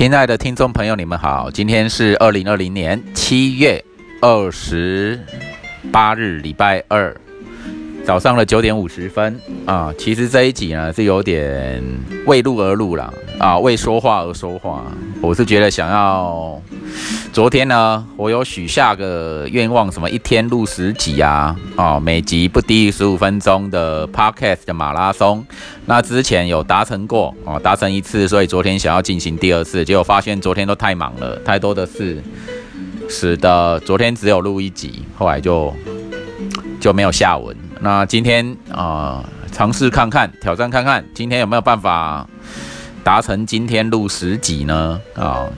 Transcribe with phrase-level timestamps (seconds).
[0.00, 3.84] 亲爱的听众朋友，你们好，今天是二零二零年七月
[4.22, 5.22] 二十
[5.92, 7.14] 八日，礼拜二。
[8.04, 9.92] 早上的九点五十分啊。
[9.96, 11.82] 其实这一集呢是有点
[12.26, 14.84] 为录而录了啊，为说话而说话。
[15.20, 16.60] 我是觉得想要。
[17.32, 25.44] 昨天呢，我有许下个愿望，什么一天录十集啊，哦，每集不低于十五分钟的 podcast 的马拉松。
[25.86, 32.20] 那之前有达成过，哦，达成一次，所以昨天想要进行第二次，结果发现昨天都太忙了，太多的事，
[33.08, 35.72] 使得昨天只有录一集，后来就
[36.80, 37.56] 就没有下文。
[37.80, 42.26] 那今天啊，尝试看看，挑战看看，今天有没有办法
[43.02, 45.00] 达成今天录十集呢？
[45.14, 45.48] 啊？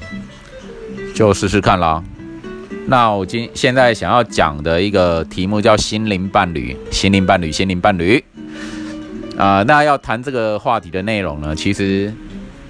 [1.14, 2.02] 就试试看啦。
[2.86, 8.22] 那我今现在想要讲的一个题目叫“心灵伴侣”，心灵伴侣，心灵伴侣。
[9.36, 12.12] 啊，那要谈这个话题的内容呢，其实，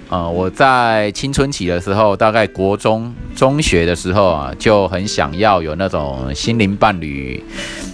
[0.09, 7.43] 呃，我在青春期的时候，大概国中、中学的时候啊，就很想要有那种心灵伴侣，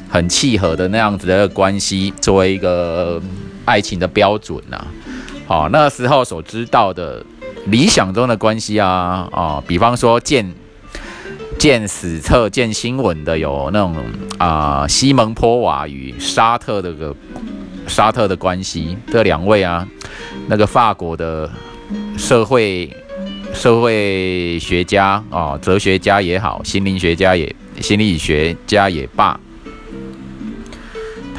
[0.10, 3.22] 很契合的那样子的关系，作为一个
[3.66, 4.86] 爱情的标准呐。
[5.48, 7.26] 好，那时候所知道的。
[7.66, 10.50] 理想中的关系啊啊，比方说见
[11.60, 13.96] 见史册、见新闻的有那种
[14.38, 17.14] 啊，西蒙波娃与沙特的个
[17.86, 19.86] 沙特的关系，这两位啊，
[20.48, 21.52] 那个法国的
[22.18, 22.90] 社会
[23.54, 29.38] 社会学家啊，哲学家也好，心灵学家也心理学家也罢，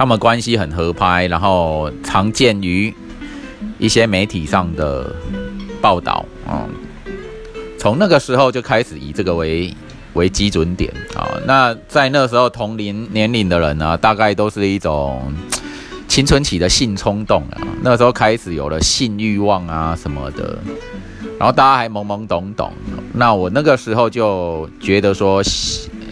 [0.01, 2.95] 他们关系很合拍，然后常见于
[3.79, 5.15] 一些媒体上的。
[5.83, 6.69] 报道啊，
[7.79, 9.75] 从那个时候就开始以这个为
[10.13, 11.29] 为基准点啊。
[11.47, 15.33] 那在那时候同龄年龄的人呢，大概都是一种
[16.07, 17.61] 青春期的性冲动啊。
[17.83, 20.59] 那时候开始有了性欲望啊什么的，
[21.39, 22.71] 然后大家还懵懵懂懂。
[23.15, 25.43] 那我那个时候就觉得说，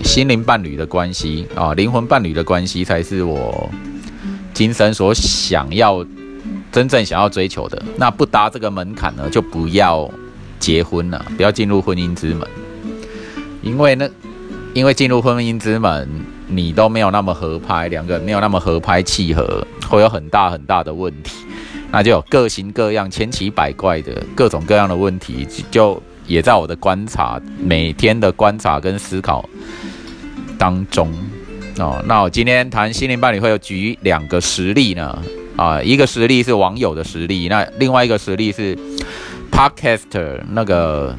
[0.04, 3.70] 心灵伴侣的关系啊，灵魂伴侣的关系才是我
[4.52, 6.04] 今生所想要。
[6.70, 10.08] 真正想要追求的，那不搭这个门槛呢，就不要
[10.60, 12.46] 结婚了，不要进入婚姻之门。
[13.62, 14.06] 因为呢，
[14.74, 16.06] 因为进入婚姻之门，
[16.46, 21.46] 你都没有那么合拍，两个人没有那么合拍契合，会有很大很大的问题。
[21.90, 29.48] 那就有各型各样、千奇百怪的各种各样的问题，就也在我的观察、每天的观察跟思考
[30.56, 31.12] 当中
[31.78, 32.00] 哦。
[32.06, 35.20] 那我今天谈心灵伴侣，会有举两个实例呢。
[35.56, 38.78] 啊，一个实例是网友的实力，那另外一个实例是
[39.50, 41.16] podcaster 那个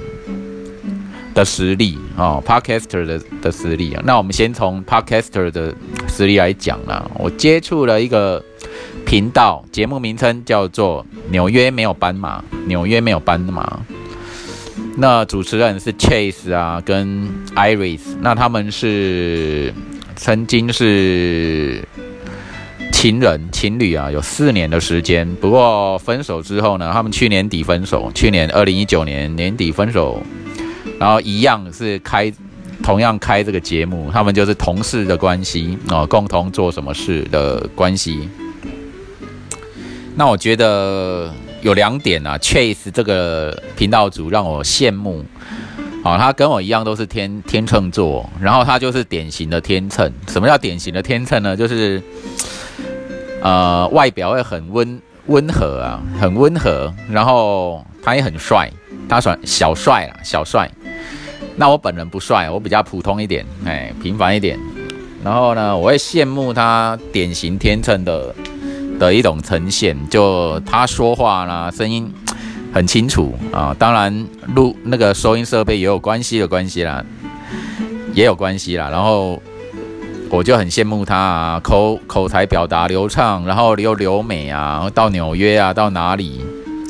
[1.33, 4.01] 的实力哦，podcaster 的的实力啊。
[4.05, 5.75] 那我们先从 podcaster 的
[6.07, 7.05] 实力来讲啦。
[7.15, 8.41] 我接触了一个
[9.05, 13.81] 频道，节目名称叫做《纽约没有斑马》，纽约没有斑马。
[14.99, 19.73] 那主持人是 Chase 啊，跟 Iris，那他们是
[20.15, 21.83] 曾经是。
[22.91, 25.25] 情人情侣啊，有四年的时间。
[25.35, 30.21] 不过分手之后呢，他们去年底分手，去年二零一九年年底分手，
[30.99, 32.29] 然后一样是开，
[32.83, 38.27] 同样开这个节目，他们就是同事的关系哦，共同做什么事的关系。
[40.13, 45.23] 那我觉得有两点啊，Chase 这个频道主让我羡慕，
[46.03, 50.11] 哦，他跟我一样都是天天秤座，然后他就是典型的天秤。
[50.27, 51.55] 什么叫典型的天秤呢？
[51.55, 52.01] 就是。
[53.41, 58.69] 呃，外表会很温温和啊，很温和，然后他也很帅，
[59.07, 60.69] 他算小帅啦，小帅。
[61.55, 64.59] 那我本人不帅，我比较普通一点，哎，平凡一点。
[65.23, 68.35] 然后呢，我会羡慕他典型天秤的
[68.99, 72.13] 的一种呈现，就他说话啦，声音
[72.71, 73.75] 很清楚啊。
[73.79, 77.03] 当然录那个收音设备也有关系的关系啦，
[78.13, 78.89] 也有关系啦。
[78.89, 79.41] 然后。
[80.31, 86.39] 我就很羡慕他啊，口口才表达流畅，然后又留美啊，到纽约啊，到哪里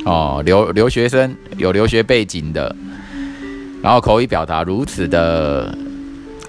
[0.03, 2.75] 哦，留留学生有留学背景的，
[3.81, 5.73] 然后口语表达如此的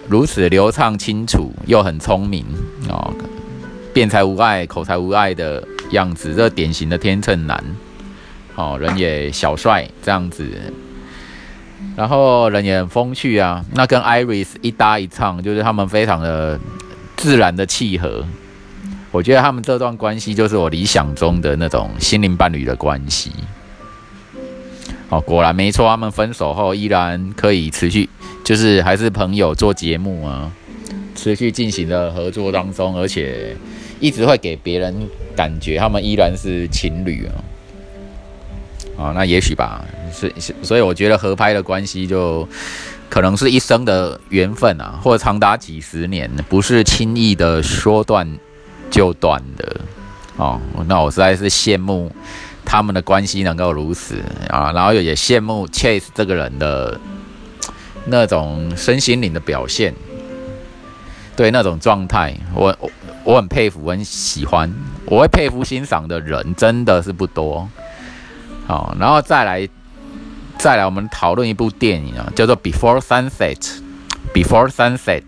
[0.08, 2.44] 如此流畅清楚，又很聪明
[2.88, 3.14] 哦，
[3.92, 7.64] 辩才无碍，口才无碍的样子，这典型的天秤男
[8.54, 10.46] 哦，人也小帅这样子，
[11.96, 16.58] 然后人也很风趣啊，那跟 Iris 一搭一唱，就是他们非常的。
[17.16, 18.24] 自然的契合，
[19.10, 23.30] 我觉得他们这段关系就是我理想中的那种心灵伴侣的关系。
[25.10, 28.08] 哦，果然没错，他们分手后依然可以持续，
[28.42, 30.50] 就是还是朋友做节目啊，
[31.14, 33.54] 持续进行的合作当中，而且
[34.00, 37.32] 一直会给别人感觉他们依然是情侣啊。
[38.98, 39.82] 啊，那也许吧，
[40.12, 42.46] 所以所以我觉得合拍的关系就
[43.08, 48.28] 可能是一生的缘分啊，或长达几十年，不是轻易的说断
[48.90, 49.80] 就断的
[50.36, 50.60] 哦。
[50.86, 52.12] 那我实在是羡慕
[52.62, 54.16] 他们的关系能够如此
[54.50, 57.00] 啊，然后也羡慕 Chase 这个人的
[58.04, 59.94] 那种身心灵的表现，
[61.34, 62.90] 对那种状态，我我
[63.24, 64.72] 我很佩服，我很喜欢，
[65.06, 67.68] 我会佩服欣赏的人真的是不多。
[68.66, 69.68] 好，然后再来，
[70.58, 73.56] 再来，我们讨论一部电影啊，叫做《Before Sunset》。
[74.32, 75.24] Before Sunset，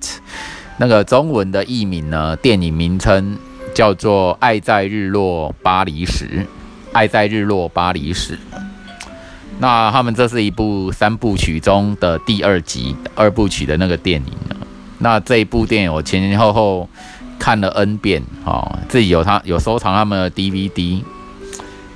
[0.78, 3.36] 那个中文的译名呢，电影名称
[3.74, 6.24] 叫做《爱在日落巴黎时》。
[6.92, 8.38] 爱在日落巴黎时。
[9.58, 14.32] 那他们这是一部三部曲中的第二集，二部曲的那个电影。
[14.98, 16.88] 那这一部电影我前前后后
[17.42, 21.02] 看了 N 遍，哦，自己有他有收藏他们的 DVD。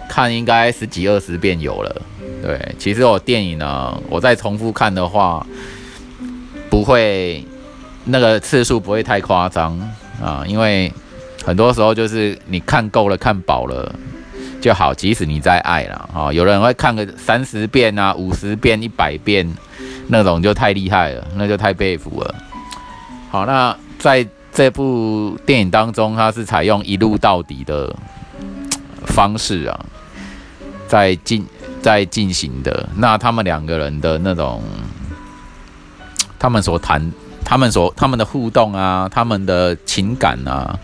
[0.09, 2.03] 看应该十几二十遍有了，
[2.43, 5.47] 对，其实我电影呢，我再重复看的话，
[6.69, 7.45] 不会
[8.05, 9.79] 那个次数不会太夸张
[10.21, 10.93] 啊，因为
[11.45, 13.95] 很多时候就是你看够了、看饱了
[14.61, 19.49] 就好，即使你再爱了啊，有人会看个三十遍啊、五十遍、一百遍
[20.09, 22.35] 那种就太厉害了，那就太佩服了。
[23.31, 24.27] 好，那在
[24.57, 27.95] 这部电影当中，它是采用一路到底的
[29.05, 29.85] 方式啊。
[30.89, 31.45] 在进
[31.83, 34.63] 在进行的那他们两个人的那种，
[36.39, 37.13] 他们所谈，
[37.45, 40.79] 他们所他们的互动啊，他们的情感啊，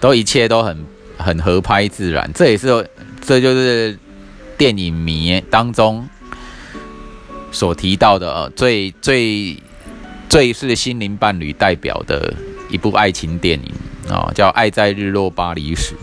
[0.00, 0.84] 都一切都很
[1.16, 2.28] 很合拍自然。
[2.34, 2.90] 这也是
[3.20, 3.96] 这就是
[4.58, 6.08] 电影迷当中
[7.52, 9.56] 所提到的最最
[10.28, 12.34] 最是心灵伴侣代表的
[12.74, 13.72] 一部爱情电影
[14.12, 15.94] 啊，叫《爱在日落巴黎时》。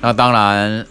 [0.00, 0.86] 那当然。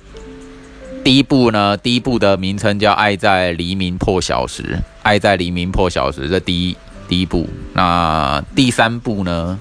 [1.04, 4.62] 第一部呢，第一部的名称叫《爱在黎明破晓时》，
[5.02, 6.78] 《爱在黎明破晓时》这第一
[7.08, 7.50] 第一部。
[7.74, 9.58] 那第三部呢，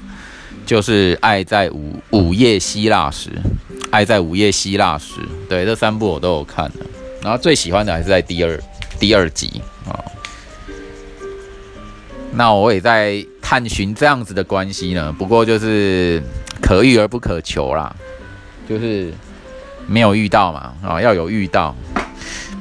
[0.66, 3.30] 就是《爱在午午夜希腊时》，
[3.90, 5.14] 《爱在午夜希腊时》。
[5.48, 6.84] 对，这三部我都有看的。
[7.22, 8.60] 然后最喜欢的还是在第二
[8.98, 9.96] 第二集啊。
[12.34, 16.22] 那我也在探寻这样子的关系呢，不过就是
[16.62, 17.92] 可遇而不可求啦，
[18.68, 19.12] 就是。
[19.88, 20.72] 没有遇到嘛？
[20.84, 21.74] 啊，要有遇到。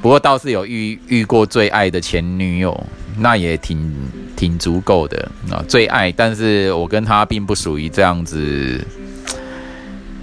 [0.01, 2.75] 不过倒是有遇遇过最爱的前女友，
[3.19, 3.93] 那也挺
[4.35, 5.63] 挺足够的啊。
[5.67, 8.83] 最爱，但是我跟他并不属于这样子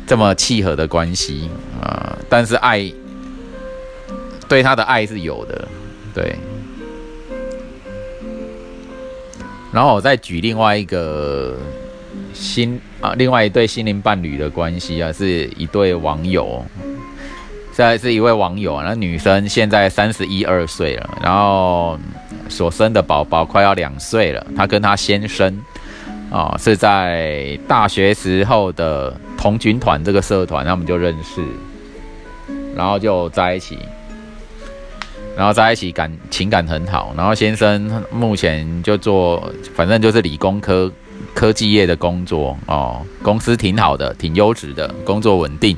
[0.05, 1.49] 这么契合的关系
[1.81, 2.19] 啊。
[2.29, 2.93] 但是爱，
[4.49, 5.69] 对他的爱是有的，
[6.12, 6.37] 对。
[9.73, 11.57] 然后我再举另外一个
[12.33, 16.65] 心啊，另外一对心灵伴侣的关系啊，是一对网友。
[17.73, 21.99] 现在是一位网友，那女生现在三十一二岁了，然后
[22.49, 24.47] 所生的宝宝快要两岁了。
[24.57, 25.55] 她跟她先生
[26.31, 31.45] 啊是在大学时候的童军团这个社团，他们就认识，
[32.75, 33.79] 然后就在一起，
[35.37, 37.12] 然后在一起感情感很好。
[37.17, 40.91] 然后先生目前就做，反正就是理工科
[41.35, 45.76] 科技业的工作哦，公司挺好的，挺优质的，工作稳定。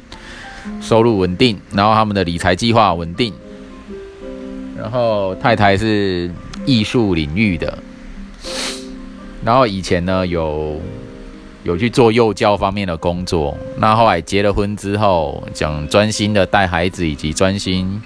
[0.80, 3.32] 收入稳定，然后他们的理财计划稳定，
[4.76, 6.30] 然后太太是
[6.66, 7.78] 艺术领域的，
[9.42, 10.78] 然后以前呢有
[11.64, 18.00] 有去做幼教方面的工作，那后来结了婚之后，想专心的带孩子，以及专心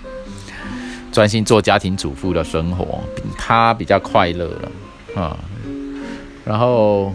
[1.12, 2.98] 专心做家庭主妇的生活，
[3.38, 5.36] 他比较快乐了啊，
[6.44, 7.12] 然后。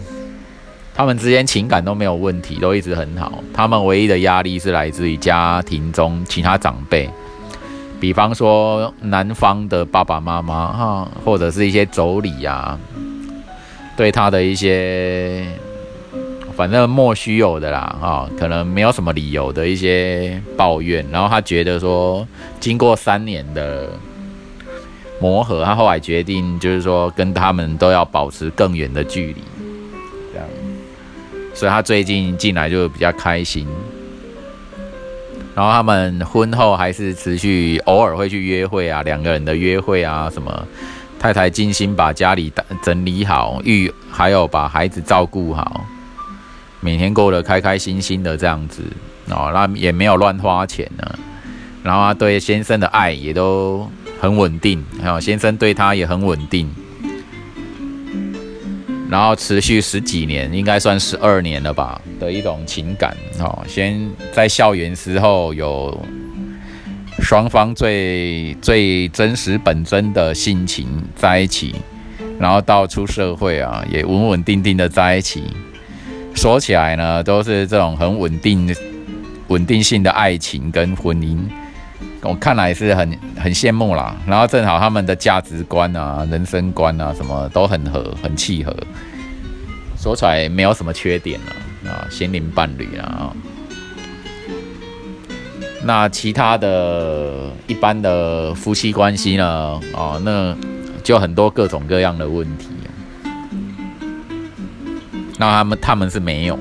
[0.94, 3.38] 他们之间情感都没有问题，都一直很好。
[3.54, 7.08] 他们唯一的压力是来自于家庭中其他长辈，
[8.00, 12.76] 比方说男方的爸爸妈妈哈，或者是一些妯娌呀，
[13.96, 15.46] 对他的一些
[16.58, 21.06] 反正莫须有的啦哈，可能没有什么理由的一些抱怨。
[21.08, 22.26] 然后他觉得说，
[22.58, 23.88] 经过三年的
[25.20, 29.42] 磨合，他后来决定就是说，跟他们都要保持更远的距离。
[30.32, 30.48] 这样
[31.54, 33.64] 所以他最近进来就比较开心，
[35.54, 40.66] 然后他们婚后还是持续偶尔会去约会啊，两个人的约会啊，什么
[41.20, 45.84] 太太精心把家里整理好，育还有把孩子照顾好，
[46.80, 48.82] 每天过得开开心心的这样子
[49.30, 51.18] 哦，那也没有乱花钱呢，
[51.82, 56.70] 然后他对先生的爱也都很稳定，还有先生对他也很稳定。
[59.10, 63.16] 然后持续十几年，应该算十二年了吧的一种情感。
[63.40, 66.06] 哦，先在校园时候有
[67.20, 71.74] 双方最最真实本真的性情在一起，
[72.38, 75.42] 然后到出社会啊，也稳稳定定的在一起。
[76.38, 78.72] 说起来呢，都是这种很稳定、
[79.48, 81.36] 稳定性的爱情跟婚姻，
[82.22, 84.16] 我看来是很很羡慕啦。
[84.24, 88.72] 然后正好他们的价值观啊、人生观啊，什么都很合、很契合，
[90.00, 93.32] 说出来没有什么缺点了啊，心灵伴侣啊。
[95.82, 99.44] 那其他的一般的夫妻关系呢？
[99.92, 100.56] 哦，那
[101.02, 102.68] 就很多各种各样的问题。
[105.38, 106.58] 那他们他们是没有，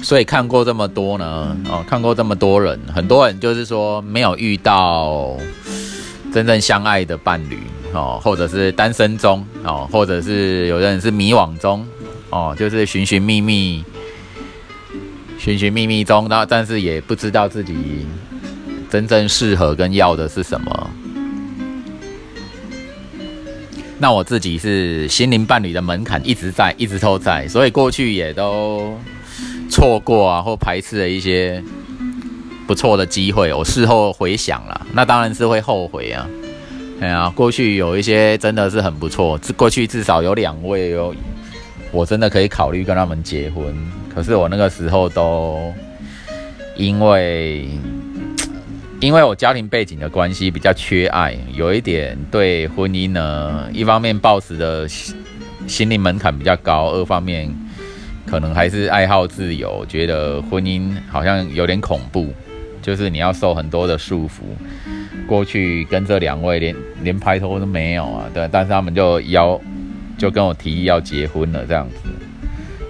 [0.00, 5.36] 所以看过这么多呢，哦，看过这么多人，很多人就是说没有遇到
[6.32, 7.58] 真正相爱的伴侣
[7.92, 11.84] 哦，或者是单身中哦，或者是有的人是迷惘中
[12.30, 13.84] 哦，就是寻寻觅觅，
[15.38, 18.06] 寻寻觅觅中，那但是也不知道自己
[18.88, 20.90] 真正适合跟要的是什么。
[24.00, 28.96] 那我自己是心灵伴侣的门槛一直在，一直都在，所以过去也都
[29.68, 31.60] 错过啊，或排斥了一些
[32.66, 33.52] 不错的机会。
[33.52, 36.24] 我事后回想了，那当然是会后悔啊。
[37.00, 41.12] 哎呀，过去有一些真的是很不错，过去至少有两位哦，
[41.90, 43.74] 我真的可以考虑跟他们结婚。
[44.14, 45.74] 可是我那个时候都
[46.76, 47.68] 因为。
[49.00, 57.48] 因为我家庭背景的关系比较缺爱，有一点对婚姻呢，一方面抱持的心灵门槛比较高，二方面
[58.26, 62.34] 可能还是爱好自由，觉得婚姻好像有点恐怖，
[62.82, 64.40] 就是你要受很多的束缚。
[65.28, 69.60] 过去跟这两位连连拍拖都没有啊，对，但是他们就邀
[70.18, 72.10] 就跟我提议要结婚了这样子，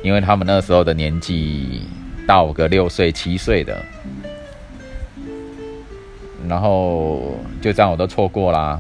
[0.03, 1.83] 因为他们那时候的年纪
[2.27, 3.77] 大我个六岁七岁的。
[6.47, 8.78] 然后就这样，我都错过啦，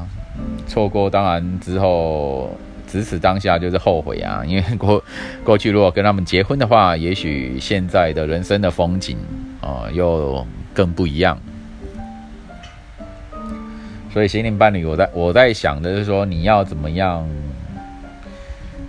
[0.66, 2.50] 错过当然之后，
[2.86, 5.02] 只此当下就是后悔啊， 因为过
[5.42, 9.18] 过去如果跟他们结婚的话，也许现在的人生的风景
[9.60, 11.38] 啊又更不一样。
[14.12, 17.28] 所以心灵伴侣，我在我在想的是说，你要怎么样，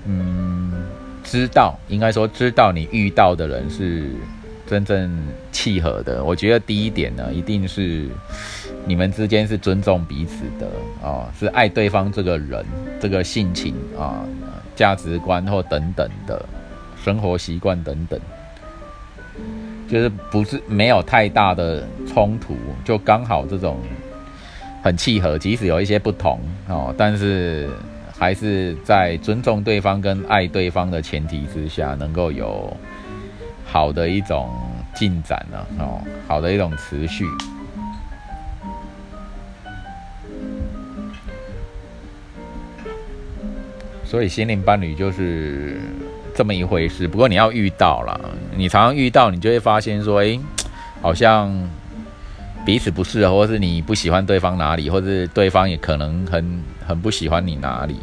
[0.06, 0.72] 嗯，
[1.24, 4.10] 知道应该说知道你遇到的人是
[4.70, 5.12] 真正
[5.52, 6.24] 契合的。
[6.24, 8.08] 我觉得第一点呢，一定是。
[8.86, 10.68] 你们之间是尊重彼此的
[11.08, 12.66] 啊，是爱对方这个人，
[13.00, 14.26] 这个性情啊，
[14.76, 16.44] 价值观或等等的
[17.04, 18.20] 生活习惯等等，
[19.88, 23.78] 就是不是没有太大的冲突，就刚好这种
[24.82, 27.70] 很契合，即使有一些不同哦，但是
[28.18, 32.76] 还是在尊重对方跟爱对方的前提之下，能够有
[33.72, 34.50] 好的一种
[34.96, 37.26] 进展呢，哦，好的一种持续。
[44.04, 45.80] 所以心灵伴侣就是
[46.34, 47.08] 这么一回事。
[47.08, 48.20] 不过你要遇到了，
[48.58, 50.40] 你常常遇到，你就会发现说，哎，
[51.00, 51.54] 好像
[52.66, 58.00] 彼此不适合，或是你不喜欢对方哪里，或是对方也可能很很不喜欢你哪里。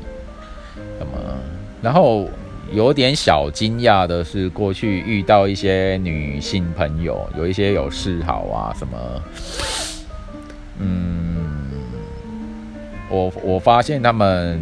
[1.01, 1.11] 那么，
[1.83, 2.29] 然后
[2.73, 8.99] 有点小惊讶的是，过去遇到一些女性朋友，有一些有示好啊什么，
[10.79, 11.71] 嗯，
[13.09, 14.61] 我我发现他们。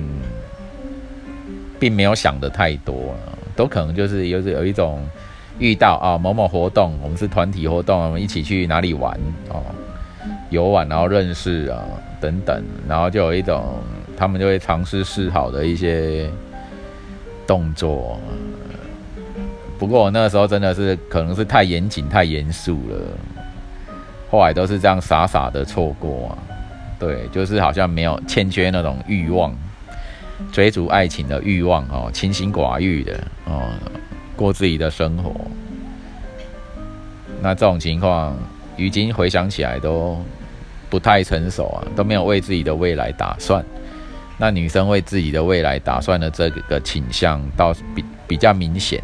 [1.76, 3.14] 并没有想的太多，
[3.54, 5.06] 都可能就是有有一种
[5.58, 9.12] 遇到啊某某活动，我们是团体活动，我们一起去哪里玩
[9.50, 9.60] 哦，
[10.48, 11.82] 游玩然后认识啊
[12.20, 13.82] 等等，然后就有一种
[14.16, 16.30] 他们就会尝试示好的一些
[17.46, 18.18] 动作。
[19.78, 22.96] 不过我那时候真的是可能是太严谨太严肃了，
[24.30, 26.38] 后来都是这样傻傻的错过啊，
[26.98, 29.54] 对，就是好像没有欠缺那种欲望。
[30.50, 33.70] 追逐爱情的欲望哦，清心寡欲的哦，
[34.34, 35.32] 过自己的生活。
[37.40, 38.36] 那这种情况，
[38.76, 40.18] 如今回想起来都
[40.90, 43.64] 不太成熟啊，都没有为自己的未来打算。
[44.38, 49.02] 那女生为自己的未来打算的这个倾向，倒是比比较明显。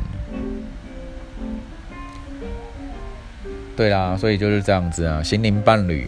[3.77, 6.07] 对啦，所以就是这样子啊，心灵伴侣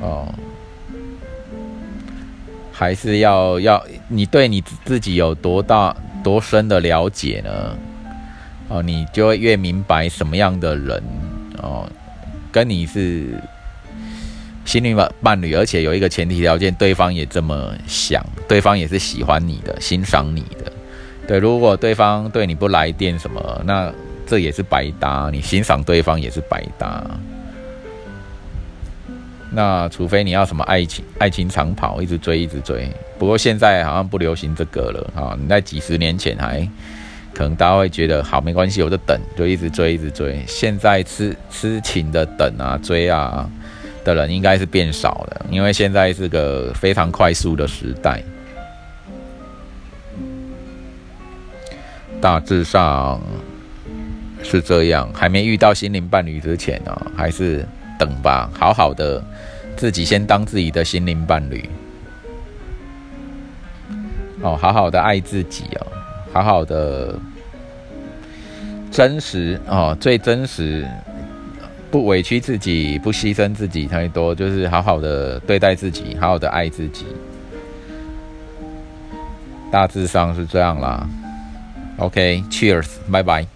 [0.00, 0.32] 哦。
[2.76, 5.94] 还是要要你对你自己有多大
[6.24, 7.76] 多深的了解呢？
[8.68, 11.00] 哦，你就会越明白什么样的人
[11.58, 11.88] 哦，
[12.50, 13.26] 跟你是
[14.64, 20.72] 心灵伴伴侣，而且有一个前提条件，对方也这么想，对方也是喜欢你的，欣赏你的。
[21.26, 23.92] 对，如果对方对你不来电什么，那
[24.26, 27.02] 这也是白搭，你欣赏对方也是白搭。
[29.50, 32.90] 那除非你要什么爱情爱情长跑，一直追一直追。
[33.18, 35.36] 不过现在好像不流行这个了啊！
[35.40, 36.68] 你在几十年前还
[37.32, 40.42] 可能大家会觉得好没关系，我就等，就一直追一直追。
[40.46, 43.48] 现在痴痴情的等啊追啊
[44.04, 48.22] 的人应该是变少了，因为现在是个非常快速的时代。
[52.20, 53.20] 大致上
[54.42, 57.66] 是这样，还没遇到心灵伴侣之前呢，还是
[57.98, 59.22] 等吧，好好的
[59.76, 61.68] 自己先当自己的心灵伴侣。
[64.40, 65.86] 哦，好好的爱自己哦，
[66.32, 67.14] 好好的
[68.90, 70.86] 真实哦，最真实，
[71.94, 77.06] 不委屈自己，不牺牲自己太多，就是好好的对待自己，好好的爱自己。
[79.70, 81.08] 大致上是这样啦。
[81.98, 83.46] OK，Cheers，拜拜。